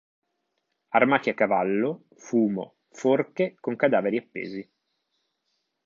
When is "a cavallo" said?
1.29-2.05